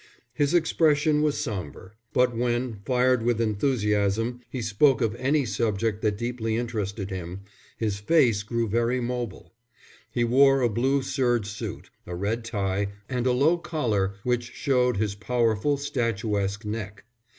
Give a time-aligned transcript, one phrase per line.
[0.33, 6.17] His expression was sombre; but when, fired with enthusiasm, he spoke of any subject that
[6.17, 7.41] deeply interested him,
[7.77, 9.53] his face grew very mobile.
[10.11, 14.97] He wore a blue serge suit, a red tie, and a low collar which showed
[14.97, 17.03] his powerful, statuesque neck.